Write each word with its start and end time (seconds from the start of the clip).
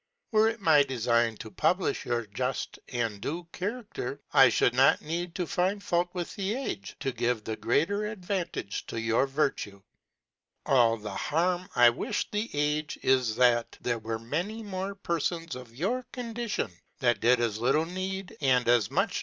Were 0.31 0.47
it 0.49 0.59
my 0.59 0.81
delign 0.83 1.37
to 1.37 1.51
publifh 1.51 2.05
Your 2.05 2.25
juft 2.25 2.79
and 2.89 3.21
due 3.21 3.47
Charafter, 3.53 4.17
I 4.33 4.47
Ihould 4.47 4.73
not 4.73 5.03
need 5.03 5.35
to 5.35 5.45
find 5.45 5.83
fault 5.83 6.09
with 6.13 6.33
the 6.33 6.55
Age 6.55 6.95
to 7.01 7.11
give 7.11 7.43
the 7.43 7.55
greater 7.55 8.07
advantage 8.07 8.87
to 8.87 8.99
Your 8.99 9.27
Venue: 9.27 9.83
All 10.65 10.97
the 10.97 11.11
harm 11.13 11.69
I 11.75 11.91
with 11.91 12.25
the 12.31 12.49
Age, 12.51 12.97
is, 13.03 13.35
that 13.35 13.77
there 13.79 13.99
were 13.99 14.17
many 14.17 14.63
more 14.63 14.95
Perfons 14.95 15.53
of 15.55 15.75
Your 15.75 16.01
Condition, 16.11 16.71
that 16.97 17.19
did 17.19 17.39
as 17.39 17.59
little 17.59 17.85
need, 17.85 18.35
and 18.41 18.67
as 18.67 18.89
much 18.89 19.19